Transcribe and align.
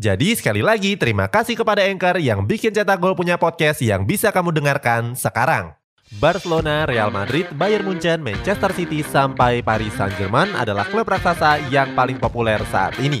Jadi 0.00 0.32
sekali 0.32 0.64
lagi 0.64 0.96
terima 0.96 1.28
kasih 1.28 1.52
kepada 1.52 1.84
Anchor 1.84 2.16
yang 2.16 2.48
bikin 2.48 2.72
Cetak 2.72 2.96
Gol 2.96 3.12
punya 3.12 3.36
podcast 3.36 3.84
yang 3.84 4.08
bisa 4.08 4.32
kamu 4.32 4.48
dengarkan 4.48 5.12
sekarang. 5.12 5.76
Barcelona, 6.16 6.88
Real 6.88 7.12
Madrid, 7.12 7.44
Bayern 7.60 7.84
Munchen, 7.84 8.24
Manchester 8.24 8.72
City, 8.72 9.04
sampai 9.04 9.60
Paris 9.60 9.92
Saint-Germain 9.92 10.48
adalah 10.56 10.88
klub 10.88 11.04
raksasa 11.04 11.60
yang 11.68 11.92
paling 11.92 12.16
populer 12.16 12.60
saat 12.72 12.96
ini. 13.04 13.20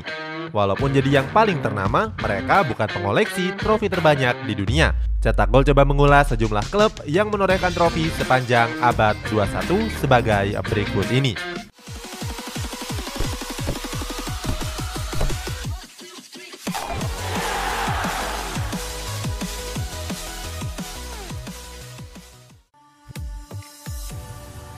Walaupun 0.52 0.96
jadi 0.96 1.20
yang 1.20 1.28
paling 1.32 1.60
ternama, 1.60 2.12
mereka 2.20 2.64
bukan 2.64 2.88
pengoleksi 2.88 3.52
trofi 3.60 3.92
terbanyak 3.92 4.36
di 4.48 4.56
dunia. 4.56 4.96
Cetak 5.20 5.52
Gol 5.52 5.68
coba 5.68 5.84
mengulas 5.84 6.32
sejumlah 6.32 6.72
klub 6.72 6.92
yang 7.04 7.28
menorehkan 7.28 7.72
trofi 7.76 8.08
sepanjang 8.16 8.68
abad 8.80 9.16
21 9.28 9.92
sebagai 10.00 10.56
berikut 10.72 11.08
ini. 11.12 11.36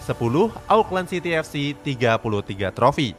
10 0.04 0.52
Auckland 0.68 1.08
City 1.08 1.32
FC 1.32 1.72
33 1.72 2.76
trofi. 2.76 3.16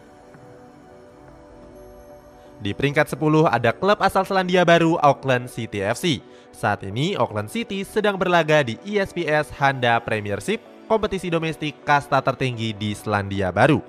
Di 2.61 2.72
peringkat 2.77 3.09
10 3.17 3.50
ada 3.50 3.73
klub 3.73 3.97
asal 4.05 4.22
Selandia 4.22 4.61
Baru 4.61 5.02
Auckland 5.02 5.50
City 5.50 5.81
FC. 5.81 6.22
Saat 6.53 6.86
ini 6.86 7.17
Auckland 7.17 7.50
City 7.50 7.81
sedang 7.81 8.16
berlaga 8.22 8.61
di 8.61 8.77
ESPS 8.86 9.50
Handa 9.58 9.97
Premiership, 9.97 10.61
kompetisi 10.86 11.33
domestik 11.33 11.81
kasta 11.81 12.22
tertinggi 12.22 12.72
di 12.72 12.94
Selandia 12.94 13.49
Baru. 13.49 13.81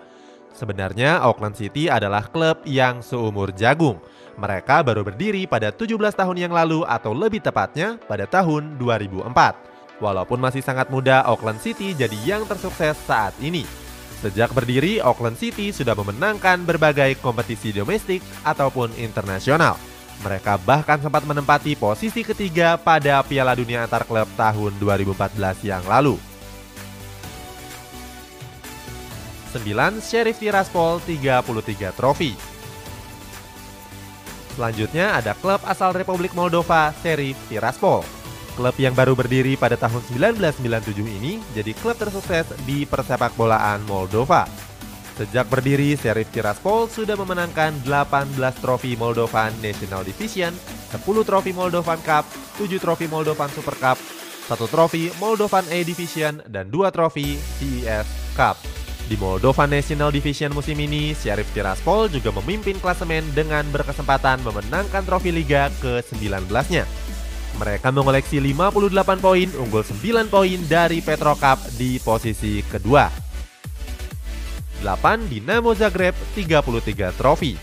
Sebenarnya 0.57 1.21
Auckland 1.21 1.55
City 1.55 1.93
adalah 1.93 2.25
klub 2.33 2.65
yang 2.65 3.05
seumur 3.05 3.53
jagung. 3.53 4.01
Mereka 4.41 4.81
baru 4.81 5.05
berdiri 5.05 5.45
pada 5.45 5.69
17 5.69 6.17
tahun 6.17 6.49
yang 6.49 6.53
lalu 6.53 6.81
atau 6.89 7.13
lebih 7.13 7.45
tepatnya 7.45 8.01
pada 8.09 8.25
tahun 8.25 8.81
2004. 8.81 9.76
Walaupun 9.97 10.37
masih 10.37 10.61
sangat 10.61 10.93
muda, 10.93 11.25
Auckland 11.25 11.61
City 11.65 11.97
jadi 11.97 12.17
yang 12.25 12.45
tersukses 12.45 12.97
saat 13.09 13.33
ini. 13.41 13.65
Sejak 14.21 14.53
berdiri, 14.53 15.01
Auckland 15.01 15.41
City 15.41 15.73
sudah 15.73 15.97
memenangkan 15.97 16.65
berbagai 16.65 17.21
kompetisi 17.21 17.73
domestik 17.73 18.21
ataupun 18.45 18.93
internasional. 19.01 19.77
Mereka 20.25 20.57
bahkan 20.65 20.97
sempat 20.97 21.25
menempati 21.29 21.77
posisi 21.77 22.25
ketiga 22.25 22.81
pada 22.81 23.21
Piala 23.25 23.53
Dunia 23.53 23.85
Antar 23.85 24.09
Klub 24.09 24.29
tahun 24.37 24.73
2014 24.81 25.61
yang 25.65 25.85
lalu. 25.85 26.17
9. 29.53 30.01
Sheriff 30.05 30.37
Tiraspol 30.37 31.01
33 31.05 31.97
trofi. 31.97 32.37
Selanjutnya 34.57 35.21
ada 35.21 35.37
klub 35.37 35.61
asal 35.69 35.93
Republik 35.93 36.33
Moldova, 36.33 36.93
Sheriff 37.05 37.37
Tiraspol. 37.49 38.26
Klub 38.57 38.73
yang 38.81 38.97
baru 38.97 39.13
berdiri 39.13 39.61
pada 39.61 39.77
tahun 39.77 40.01
1997 40.17 41.05
ini 41.05 41.45
jadi 41.53 41.77
klub 41.77 42.01
tersukses 42.01 42.49
di 42.65 42.89
persepak 42.89 43.37
bolaan 43.37 43.85
Moldova. 43.85 44.49
Sejak 45.21 45.49
berdiri, 45.53 45.93
Sheriff 45.97 46.33
Tiraspol 46.33 46.89
sudah 46.89 47.21
memenangkan 47.21 47.77
18 47.85 48.37
trofi 48.61 48.97
Moldovan 48.97 49.53
National 49.61 50.09
Division, 50.09 50.57
10 50.93 51.05
trofi 51.29 51.53
Moldovan 51.53 52.01
Cup, 52.01 52.25
7 52.57 52.81
trofi 52.81 53.05
Moldovan 53.09 53.53
Super 53.53 53.77
Cup, 53.77 54.01
1 54.49 54.57
trofi 54.73 55.13
Moldovan 55.21 55.65
A 55.69 55.79
Division, 55.85 56.41
dan 56.49 56.73
2 56.73 56.89
trofi 56.93 57.37
CES 57.61 58.09
Cup. 58.37 58.57
Di 59.05 59.21
Moldovan 59.21 59.69
National 59.69 60.13
Division 60.13 60.53
musim 60.57 60.81
ini, 60.81 61.13
Sheriff 61.13 61.53
Tiraspol 61.53 62.09
juga 62.09 62.33
memimpin 62.41 62.81
klasemen 62.81 63.25
dengan 63.37 63.69
berkesempatan 63.69 64.41
memenangkan 64.45 65.05
trofi 65.05 65.29
Liga 65.29 65.69
ke-19-nya. 65.85 67.06
Mereka 67.57 67.89
mengoleksi 67.89 68.37
58 68.37 69.17
poin, 69.25 69.49
unggul 69.57 69.81
9 69.81 70.29
poin 70.29 70.59
dari 70.69 71.01
Petro 71.01 71.33
Cup 71.41 71.57
di 71.81 71.97
posisi 71.97 72.61
kedua. 72.61 73.09
8 74.85 75.33
Dinamo 75.33 75.73
Zagreb 75.73 76.13
33 76.37 77.17
trofi. 77.17 77.57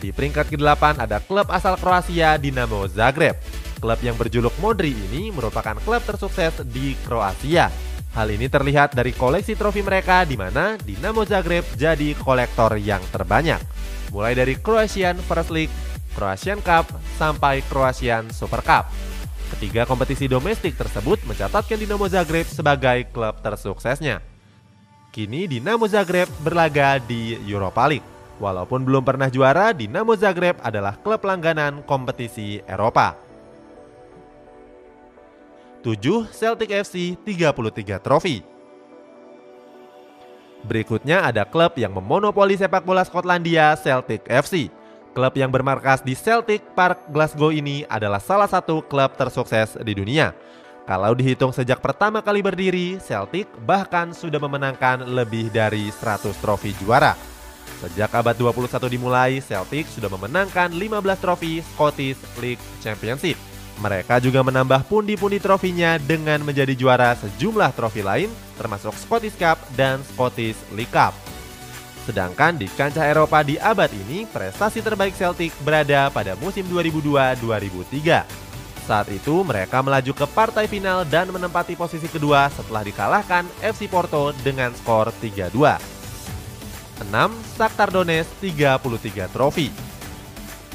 Di 0.00 0.08
peringkat 0.16 0.48
ke-8 0.48 1.00
ada 1.00 1.20
klub 1.20 1.52
asal 1.52 1.76
Kroasia 1.76 2.40
Dinamo 2.40 2.88
Zagreb. 2.88 3.36
Klub 3.84 4.00
yang 4.00 4.16
berjuluk 4.16 4.56
Modri 4.64 4.96
ini 4.96 5.28
merupakan 5.28 5.76
klub 5.84 6.00
tersukses 6.08 6.64
di 6.64 6.96
Kroasia. 7.04 7.68
Hal 8.16 8.32
ini 8.32 8.48
terlihat 8.48 8.96
dari 8.96 9.12
koleksi 9.12 9.60
trofi 9.60 9.84
mereka 9.84 10.24
di 10.24 10.40
mana 10.40 10.80
Dinamo 10.80 11.28
Zagreb 11.28 11.68
jadi 11.76 12.16
kolektor 12.16 12.80
yang 12.80 13.04
terbanyak. 13.12 13.60
Mulai 14.08 14.32
dari 14.32 14.56
Croatian 14.56 15.20
First 15.20 15.52
League, 15.52 15.74
Croatian 16.14 16.62
Cup, 16.62 16.88
sampai 17.18 17.60
Croatian 17.66 18.30
Super 18.30 18.62
Cup. 18.62 18.86
Ketiga 19.54 19.84
kompetisi 19.84 20.26
domestik 20.26 20.74
tersebut 20.74 21.20
mencatatkan 21.28 21.78
Dinamo 21.78 22.08
Zagreb 22.08 22.48
sebagai 22.48 23.06
klub 23.12 23.38
tersuksesnya. 23.38 24.18
Kini 25.14 25.46
Dinamo 25.46 25.86
Zagreb 25.86 26.26
berlaga 26.42 26.98
di 26.98 27.38
Europa 27.46 27.86
League. 27.86 28.06
Walaupun 28.42 28.82
belum 28.82 29.06
pernah 29.06 29.30
juara, 29.30 29.70
Dinamo 29.70 30.18
Zagreb 30.18 30.58
adalah 30.58 30.98
klub 30.98 31.22
langganan 31.22 31.86
kompetisi 31.86 32.58
Eropa. 32.66 33.14
7. 35.86 36.32
Celtic 36.32 36.72
FC 36.72 37.14
33 37.22 38.00
trofi. 38.00 38.40
Berikutnya 40.64 41.28
ada 41.28 41.44
klub 41.44 41.76
yang 41.76 41.92
memonopoli 41.92 42.56
sepak 42.56 42.82
bola 42.88 43.04
Skotlandia, 43.04 43.76
Celtic 43.76 44.24
FC. 44.24 44.72
Klub 45.14 45.30
yang 45.38 45.46
bermarkas 45.46 46.02
di 46.02 46.18
Celtic 46.18 46.74
Park 46.74 47.06
Glasgow 47.14 47.54
ini 47.54 47.86
adalah 47.86 48.18
salah 48.18 48.50
satu 48.50 48.82
klub 48.82 49.14
tersukses 49.14 49.78
di 49.78 49.94
dunia. 49.94 50.34
Kalau 50.90 51.14
dihitung 51.14 51.54
sejak 51.54 51.78
pertama 51.78 52.18
kali 52.18 52.42
berdiri, 52.42 52.98
Celtic 52.98 53.46
bahkan 53.62 54.10
sudah 54.10 54.42
memenangkan 54.42 55.06
lebih 55.06 55.54
dari 55.54 55.86
100 55.86 56.34
trofi 56.42 56.74
juara. 56.82 57.14
Sejak 57.78 58.10
abad 58.10 58.34
21 58.34 58.90
dimulai, 58.90 59.38
Celtic 59.38 59.86
sudah 59.86 60.10
memenangkan 60.10 60.74
15 60.74 61.22
trofi 61.22 61.62
Scottish 61.62 62.18
League 62.42 62.60
Championship. 62.82 63.38
Mereka 63.78 64.18
juga 64.18 64.42
menambah 64.42 64.82
pundi-pundi 64.90 65.38
trofinya 65.38 65.94
dengan 66.02 66.42
menjadi 66.42 66.74
juara 66.74 67.14
sejumlah 67.22 67.70
trofi 67.78 68.02
lain 68.02 68.30
termasuk 68.58 68.98
Scottish 68.98 69.38
Cup 69.38 69.62
dan 69.78 70.02
Scottish 70.02 70.58
League 70.74 70.90
Cup. 70.90 71.14
Sedangkan 72.04 72.60
di 72.60 72.68
kancah 72.68 73.08
Eropa 73.08 73.40
di 73.40 73.56
abad 73.56 73.88
ini, 73.88 74.28
prestasi 74.28 74.84
terbaik 74.84 75.16
Celtic 75.16 75.56
berada 75.64 76.12
pada 76.12 76.36
musim 76.36 76.68
2002-2003. 76.68 78.44
Saat 78.84 79.08
itu 79.08 79.40
mereka 79.40 79.80
melaju 79.80 80.12
ke 80.12 80.26
partai 80.28 80.68
final 80.68 81.08
dan 81.08 81.32
menempati 81.32 81.72
posisi 81.72 82.04
kedua 82.04 82.52
setelah 82.52 82.84
dikalahkan 82.84 83.48
FC 83.64 83.88
Porto 83.88 84.36
dengan 84.44 84.76
skor 84.76 85.08
3-2. 85.16 85.56
6. 87.08 87.08
Shakhtar 87.56 87.88
Donetsk 87.88 88.28
33 88.44 89.32
trofi. 89.32 89.72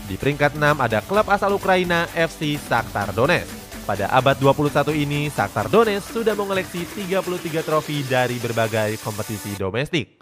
Di 0.10 0.18
peringkat 0.18 0.58
6 0.58 0.82
ada 0.82 1.00
klub 1.06 1.30
asal 1.30 1.54
Ukraina 1.54 2.10
FC 2.18 2.58
Shakhtar 2.58 3.14
Donetsk. 3.14 3.86
Pada 3.86 4.10
abad 4.10 4.38
21 4.42 4.98
ini, 4.98 5.30
Shakhtar 5.30 5.70
Donetsk 5.70 6.10
sudah 6.10 6.34
mengoleksi 6.34 6.90
33 6.90 7.62
trofi 7.62 8.02
dari 8.02 8.42
berbagai 8.42 8.98
kompetisi 9.06 9.54
domestik. 9.54 10.19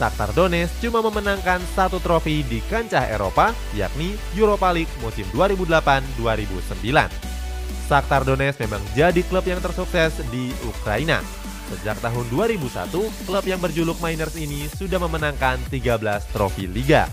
Shakhtar 0.00 0.32
Donetsk 0.32 0.80
cuma 0.80 1.04
memenangkan 1.04 1.60
satu 1.76 2.00
trofi 2.00 2.40
di 2.48 2.64
kancah 2.72 3.04
Eropa, 3.12 3.52
yakni 3.76 4.16
Europa 4.32 4.72
League 4.72 4.88
musim 5.04 5.28
2008-2009. 5.36 6.88
Shakhtar 7.84 8.24
Donetsk 8.24 8.64
memang 8.64 8.80
jadi 8.96 9.20
klub 9.28 9.44
yang 9.44 9.60
tersukses 9.60 10.24
di 10.32 10.56
Ukraina. 10.64 11.20
Sejak 11.68 12.00
tahun 12.00 12.24
2001, 12.32 12.96
klub 13.28 13.44
yang 13.44 13.60
berjuluk 13.60 14.00
Miners 14.00 14.40
ini 14.40 14.72
sudah 14.72 14.96
memenangkan 15.04 15.60
13 15.68 16.00
trofi 16.32 16.64
liga. 16.64 17.04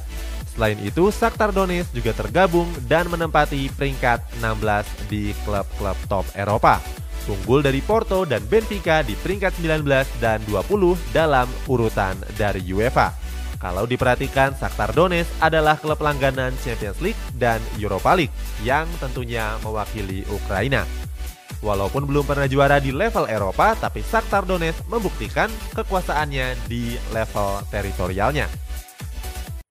Selain 0.56 0.80
itu, 0.80 1.12
Shakhtar 1.12 1.52
Donetsk 1.52 1.92
juga 1.92 2.16
tergabung 2.16 2.72
dan 2.88 3.12
menempati 3.12 3.68
peringkat 3.76 4.40
16 4.40 5.12
di 5.12 5.36
klub-klub 5.44 6.00
top 6.08 6.24
Eropa 6.40 6.80
unggul 7.28 7.62
dari 7.62 7.84
Porto 7.84 8.24
dan 8.24 8.44
Benfica 8.48 9.04
di 9.04 9.14
peringkat 9.14 9.60
19 9.60 9.84
dan 10.24 10.40
20 10.48 10.98
dalam 11.12 11.48
urutan 11.68 12.16
dari 12.40 12.64
UEFA. 12.72 13.14
Kalau 13.58 13.90
diperhatikan, 13.90 14.54
Shakhtar 14.54 14.94
Donetsk 14.94 15.34
adalah 15.42 15.82
klub 15.82 15.98
langganan 15.98 16.54
Champions 16.62 17.02
League 17.02 17.18
dan 17.34 17.58
Europa 17.82 18.14
League 18.14 18.34
yang 18.62 18.86
tentunya 19.02 19.58
mewakili 19.66 20.22
Ukraina. 20.30 20.86
Walaupun 21.58 22.06
belum 22.06 22.22
pernah 22.22 22.46
juara 22.46 22.78
di 22.78 22.94
level 22.94 23.26
Eropa, 23.26 23.74
tapi 23.74 24.06
Shakhtar 24.06 24.46
Donetsk 24.46 24.86
membuktikan 24.86 25.50
kekuasaannya 25.74 26.70
di 26.70 26.94
level 27.10 27.66
teritorialnya. 27.74 28.67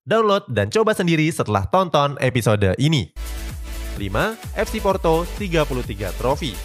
Download 0.00 0.48
dan 0.48 0.72
coba 0.72 0.96
sendiri 0.96 1.28
setelah 1.28 1.68
tonton 1.68 2.16
episode 2.24 2.72
ini. 2.80 3.12
5. 4.00 4.00
FC 4.56 4.80
Porto 4.80 5.28
33 5.36 6.16
trofi. 6.16 6.56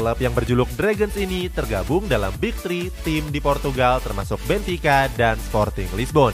Klub 0.00 0.16
yang 0.16 0.32
berjuluk 0.32 0.70
Dragons 0.80 1.12
ini 1.20 1.52
tergabung 1.52 2.08
dalam 2.08 2.32
Big 2.40 2.56
Three 2.56 2.88
tim 3.04 3.28
di 3.28 3.36
Portugal 3.36 4.00
termasuk 4.00 4.40
Benfica 4.48 5.12
dan 5.12 5.36
Sporting 5.52 5.92
Lisbon. 5.92 6.32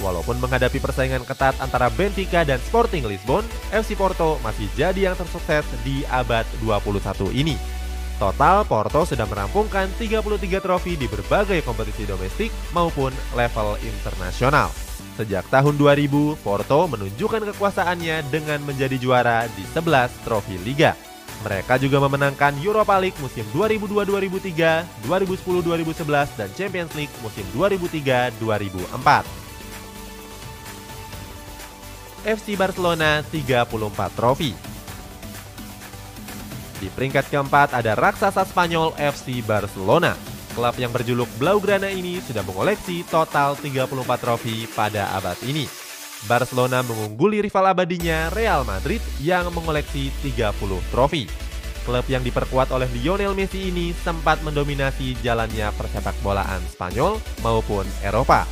Walaupun 0.00 0.40
menghadapi 0.40 0.80
persaingan 0.80 1.28
ketat 1.28 1.52
antara 1.60 1.92
Benfica 1.92 2.40
dan 2.40 2.64
Sporting 2.64 3.04
Lisbon, 3.04 3.44
FC 3.68 4.00
Porto 4.00 4.40
masih 4.40 4.64
jadi 4.80 5.12
yang 5.12 5.16
tersukses 5.20 5.68
di 5.84 6.08
abad 6.08 6.48
21 6.64 7.36
ini. 7.36 7.73
Total, 8.14 8.62
Porto 8.62 9.02
sudah 9.02 9.26
merampungkan 9.26 9.90
33 9.98 10.62
trofi 10.62 10.94
di 10.94 11.10
berbagai 11.10 11.66
kompetisi 11.66 12.06
domestik 12.06 12.54
maupun 12.70 13.10
level 13.34 13.74
internasional. 13.82 14.70
Sejak 15.18 15.46
tahun 15.50 15.74
2000, 15.74 16.38
Porto 16.42 16.80
menunjukkan 16.90 17.42
kekuasaannya 17.54 18.30
dengan 18.30 18.62
menjadi 18.62 18.98
juara 18.98 19.50
di 19.58 19.66
11 19.66 20.10
trofi 20.22 20.58
liga. 20.62 20.94
Mereka 21.42 21.82
juga 21.82 21.98
memenangkan 22.06 22.54
Europa 22.62 22.94
League 23.02 23.18
musim 23.18 23.42
2002-2003, 23.50 25.06
2010-2011, 25.10 26.38
dan 26.38 26.48
Champions 26.54 26.92
League 26.94 27.14
musim 27.18 27.42
2003-2004. 27.50 29.26
FC 32.24 32.56
Barcelona 32.56 33.20
34 33.26 34.16
trofi. 34.16 34.73
Di 36.84 36.92
peringkat 36.92 37.32
keempat 37.32 37.72
ada 37.72 37.96
raksasa 37.96 38.44
Spanyol 38.44 38.92
FC 39.00 39.40
Barcelona. 39.40 40.12
Klub 40.52 40.76
yang 40.76 40.92
berjuluk 40.92 41.32
Blaugrana 41.40 41.88
ini 41.88 42.20
sudah 42.20 42.44
mengoleksi 42.44 43.08
total 43.08 43.56
34 43.56 44.04
trofi 44.20 44.68
pada 44.76 45.08
abad 45.16 45.32
ini. 45.48 45.64
Barcelona 46.28 46.84
mengungguli 46.84 47.40
rival 47.40 47.72
abadinya 47.72 48.28
Real 48.36 48.68
Madrid 48.68 49.00
yang 49.16 49.48
mengoleksi 49.56 50.12
30 50.20 50.60
trofi. 50.92 51.24
Klub 51.88 52.04
yang 52.04 52.20
diperkuat 52.20 52.68
oleh 52.68 52.92
Lionel 53.00 53.32
Messi 53.32 53.72
ini 53.72 53.96
sempat 54.04 54.44
mendominasi 54.44 55.16
jalannya 55.24 55.72
persepak 55.80 56.12
bolaan 56.20 56.60
Spanyol 56.68 57.16
maupun 57.40 57.88
Eropa. 58.04 58.44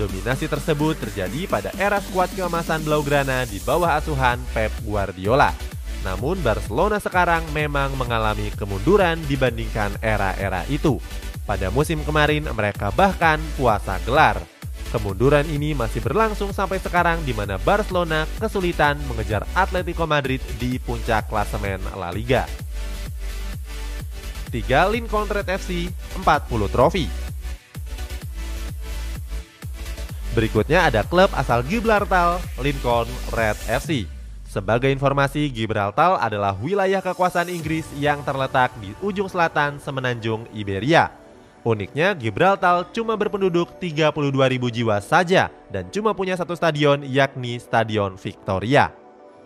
Dominasi 0.00 0.48
tersebut 0.48 0.96
terjadi 1.04 1.44
pada 1.44 1.68
era 1.76 2.00
skuad 2.00 2.32
keemasan 2.32 2.80
Blaugrana 2.80 3.44
di 3.44 3.60
bawah 3.60 4.00
asuhan 4.00 4.40
Pep 4.56 4.72
Guardiola. 4.88 5.67
Namun 6.08 6.40
Barcelona 6.40 6.96
sekarang 6.96 7.44
memang 7.52 7.92
mengalami 8.00 8.48
kemunduran 8.56 9.20
dibandingkan 9.28 10.00
era-era 10.00 10.64
itu. 10.72 10.96
Pada 11.44 11.68
musim 11.68 12.00
kemarin 12.00 12.48
mereka 12.56 12.88
bahkan 12.96 13.36
puasa 13.60 14.00
gelar. 14.08 14.40
Kemunduran 14.88 15.44
ini 15.52 15.76
masih 15.76 16.00
berlangsung 16.00 16.48
sampai 16.56 16.80
sekarang 16.80 17.20
di 17.28 17.36
mana 17.36 17.60
Barcelona 17.60 18.24
kesulitan 18.40 18.96
mengejar 19.04 19.44
Atletico 19.52 20.08
Madrid 20.08 20.40
di 20.56 20.80
puncak 20.80 21.28
klasemen 21.28 21.76
La 21.92 22.08
Liga. 22.08 22.48
3. 24.48 24.64
Lincoln 24.88 25.28
Red 25.28 25.60
FC 25.60 25.92
40 26.24 26.72
trofi. 26.72 27.04
Berikutnya 30.32 30.88
ada 30.88 31.04
klub 31.04 31.28
asal 31.36 31.60
Gibraltar, 31.68 32.40
Lincoln 32.64 33.12
Red 33.28 33.60
FC. 33.68 34.17
Sebagai 34.48 34.88
informasi, 34.88 35.52
Gibraltar 35.52 36.16
adalah 36.24 36.56
wilayah 36.56 37.04
kekuasaan 37.04 37.52
Inggris 37.52 37.84
yang 38.00 38.24
terletak 38.24 38.72
di 38.80 38.96
ujung 39.04 39.28
selatan 39.28 39.76
semenanjung 39.76 40.48
Iberia. 40.56 41.12
Uniknya, 41.68 42.16
Gibraltar 42.16 42.88
cuma 42.96 43.12
berpenduduk 43.12 43.76
32.000 43.76 44.08
jiwa 44.72 44.96
saja 45.04 45.52
dan 45.68 45.92
cuma 45.92 46.16
punya 46.16 46.32
satu 46.32 46.56
stadion 46.56 47.04
yakni 47.04 47.60
Stadion 47.60 48.16
Victoria. 48.16 48.88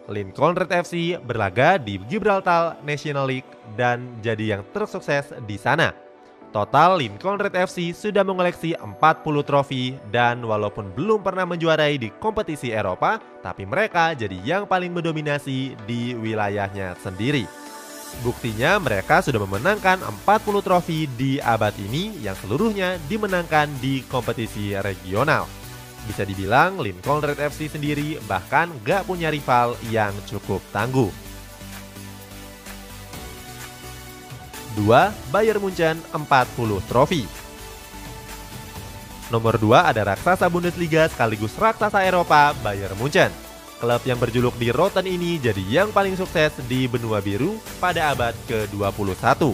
Lincoln 0.07 0.55
Red 0.55 0.71
FC 0.87 1.19
berlaga 1.19 1.83
di 1.83 1.99
Gibraltar 2.07 2.79
National 2.87 3.27
League 3.27 3.51
dan 3.75 4.23
jadi 4.23 4.55
yang 4.55 4.63
tersukses 4.71 5.35
di 5.51 5.59
sana. 5.59 6.12
Total 6.53 7.01
Lincoln 7.01 7.41
Red 7.41 7.57
FC 7.57 7.97
sudah 7.97 8.21
mengoleksi 8.21 8.77
40 8.77 9.01
trofi 9.49 9.97
dan 10.13 10.45
walaupun 10.45 10.93
belum 10.93 11.25
pernah 11.25 11.49
menjuarai 11.49 11.97
di 11.97 12.13
kompetisi 12.21 12.69
Eropa, 12.69 13.17
tapi 13.41 13.65
mereka 13.65 14.13
jadi 14.13 14.37
yang 14.45 14.69
paling 14.69 14.93
mendominasi 14.93 15.73
di 15.89 16.13
wilayahnya 16.13 16.93
sendiri. 17.01 17.49
Buktinya 18.21 18.77
mereka 18.77 19.25
sudah 19.25 19.41
memenangkan 19.41 20.05
40 20.05 20.61
trofi 20.61 21.09
di 21.17 21.41
abad 21.41 21.73
ini 21.81 22.21
yang 22.21 22.37
seluruhnya 22.37 23.01
dimenangkan 23.09 23.73
di 23.81 24.05
kompetisi 24.05 24.77
regional. 24.77 25.49
Bisa 26.05 26.29
dibilang 26.29 26.85
Lincoln 26.85 27.25
Red 27.25 27.41
FC 27.41 27.73
sendiri 27.73 28.21
bahkan 28.29 28.69
gak 28.85 29.09
punya 29.09 29.33
rival 29.33 29.73
yang 29.89 30.13
cukup 30.29 30.61
tangguh. 30.69 31.32
2. 34.75 35.33
Bayern 35.33 35.61
Munchen 35.61 35.97
40 36.13 36.89
trofi. 36.89 37.25
Nomor 39.33 39.57
2 39.57 39.89
ada 39.89 40.13
raksasa 40.13 40.45
Bundesliga 40.53 41.09
sekaligus 41.09 41.57
raksasa 41.57 42.05
Eropa 42.05 42.53
Bayern 42.61 42.97
Munchen. 43.01 43.33
Klub 43.83 44.03
yang 44.07 44.21
berjuluk 44.21 44.55
di 44.63 44.71
Rotten 44.71 45.11
ini 45.11 45.43
jadi 45.43 45.65
yang 45.67 45.89
paling 45.91 46.15
sukses 46.15 46.55
di 46.71 46.87
benua 46.87 47.19
biru 47.19 47.59
pada 47.83 48.15
abad 48.15 48.31
ke-21. 48.47 49.51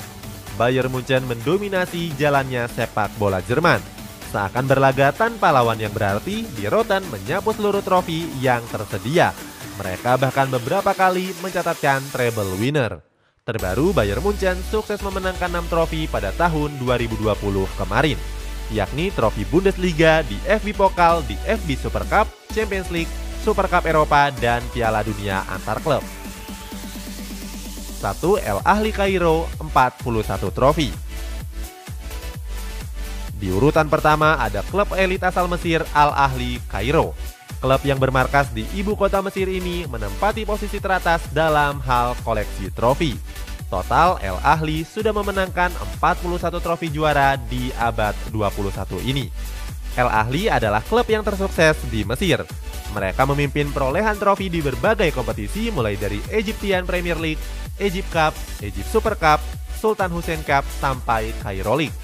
Bayern 0.61 0.93
Munchen 0.93 1.25
mendominasi 1.25 2.13
jalannya 2.19 2.69
sepak 2.69 3.09
bola 3.17 3.41
Jerman. 3.41 3.81
Seakan 4.29 4.69
berlaga 4.69 5.09
tanpa 5.17 5.49
lawan 5.49 5.81
yang 5.81 5.95
berarti, 5.97 6.45
di 6.45 6.69
Rotten 6.69 7.01
menyapu 7.09 7.57
seluruh 7.57 7.81
trofi 7.81 8.29
yang 8.45 8.61
tersedia. 8.69 9.33
Mereka 9.81 10.21
bahkan 10.21 10.53
beberapa 10.53 10.93
kali 10.93 11.33
mencatatkan 11.41 12.05
treble 12.13 12.61
winner. 12.61 13.08
Terbaru, 13.49 13.97
Bayern 13.97 14.21
Munchen 14.21 14.61
sukses 14.69 15.01
memenangkan 15.01 15.49
6 15.49 15.73
trofi 15.73 16.05
pada 16.05 16.37
tahun 16.37 16.69
2020 16.85 17.33
kemarin, 17.81 18.21
yakni 18.69 19.09
trofi 19.09 19.49
Bundesliga 19.49 20.21
di 20.21 20.37
FB 20.45 20.77
Pokal, 20.77 21.25
di 21.25 21.33
FB 21.49 21.81
Super 21.81 22.05
Cup, 22.13 22.29
Champions 22.53 22.93
League, 22.93 23.09
Super 23.41 23.65
Cup 23.73 23.89
Eropa, 23.89 24.29
dan 24.37 24.61
Piala 24.69 25.01
Dunia 25.01 25.49
antar 25.49 25.81
klub. 25.81 26.05
1. 28.05 28.05
El 28.45 28.61
Ahli 28.69 28.93
Kairo 28.93 29.49
41 29.57 30.53
trofi. 30.53 30.93
Di 33.33 33.49
urutan 33.49 33.89
pertama 33.89 34.37
ada 34.37 34.61
klub 34.69 34.93
elit 34.93 35.25
asal 35.25 35.49
Mesir 35.49 35.81
Al 35.97 36.13
Ahli 36.13 36.61
Kairo 36.69 37.17
Klub 37.59 37.83
yang 37.83 37.99
bermarkas 37.99 38.55
di 38.55 38.63
ibu 38.79 38.95
kota 38.95 39.19
Mesir 39.19 39.51
ini 39.51 39.83
menempati 39.91 40.47
posisi 40.47 40.79
teratas 40.79 41.27
dalam 41.35 41.83
hal 41.83 42.15
koleksi 42.23 42.71
trofi. 42.71 43.19
Total, 43.67 44.15
El 44.23 44.39
Ahli 44.47 44.87
sudah 44.87 45.11
memenangkan 45.11 45.75
41 45.99 46.63
trofi 46.63 46.89
juara 46.89 47.35
di 47.37 47.75
abad 47.75 48.15
21 48.31 49.03
ini. 49.11 49.27
El 49.99 50.07
Ahli 50.07 50.47
adalah 50.47 50.79
klub 50.87 51.05
yang 51.11 51.27
tersukses 51.27 51.75
di 51.91 52.07
Mesir. 52.07 52.47
Mereka 52.95 53.27
memimpin 53.27 53.75
perolehan 53.75 54.15
trofi 54.17 54.47
di 54.47 54.63
berbagai 54.63 55.11
kompetisi 55.11 55.75
mulai 55.75 55.99
dari 55.99 56.23
Egyptian 56.31 56.87
Premier 56.87 57.19
League, 57.19 57.43
Egypt 57.83 58.09
Cup, 58.15 58.33
Egypt 58.63 58.89
Super 58.89 59.19
Cup, 59.19 59.43
Sultan 59.77 60.15
Hussein 60.15 60.41
Cup, 60.47 60.63
sampai 60.79 61.35
Cairo 61.43 61.75
League. 61.75 61.95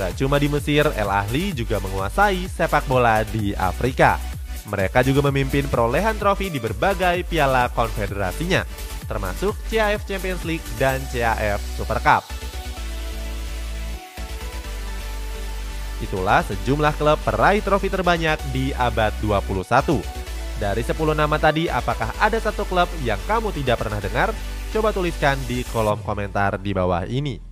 Gak 0.00 0.18
cuma 0.18 0.40
di 0.40 0.48
Mesir, 0.48 0.88
El 0.96 1.12
Ahli 1.12 1.52
juga 1.54 1.78
menguasai 1.78 2.48
sepak 2.50 2.88
bola 2.90 3.22
di 3.22 3.54
Afrika. 3.54 4.27
Mereka 4.68 5.00
juga 5.00 5.24
memimpin 5.32 5.64
perolehan 5.64 6.20
trofi 6.20 6.52
di 6.52 6.60
berbagai 6.60 7.24
piala 7.24 7.72
konfederasinya, 7.72 8.68
termasuk 9.08 9.56
CAF 9.72 10.04
Champions 10.04 10.44
League 10.44 10.64
dan 10.76 11.00
CAF 11.08 11.60
Super 11.80 11.98
Cup. 12.04 12.22
Itulah 15.98 16.46
sejumlah 16.46 16.94
klub 16.94 17.18
peraih 17.26 17.64
trofi 17.64 17.90
terbanyak 17.90 18.38
di 18.54 18.70
abad 18.76 19.10
21. 19.24 19.98
Dari 20.58 20.82
10 20.82 20.94
nama 21.14 21.38
tadi, 21.38 21.66
apakah 21.66 22.14
ada 22.18 22.38
satu 22.38 22.62
klub 22.66 22.86
yang 23.02 23.18
kamu 23.26 23.50
tidak 23.54 23.82
pernah 23.82 23.98
dengar? 23.98 24.30
Coba 24.68 24.92
tuliskan 24.92 25.40
di 25.48 25.64
kolom 25.72 25.98
komentar 26.04 26.60
di 26.60 26.70
bawah 26.76 27.08
ini. 27.08 27.47